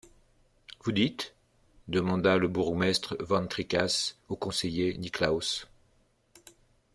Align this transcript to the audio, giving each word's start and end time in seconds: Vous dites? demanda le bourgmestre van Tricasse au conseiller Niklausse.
Vous 0.83 0.91
dites? 0.93 1.35
demanda 1.87 2.39
le 2.39 2.47
bourgmestre 2.47 3.15
van 3.19 3.45
Tricasse 3.45 4.17
au 4.29 4.35
conseiller 4.35 4.97
Niklausse. 4.97 5.67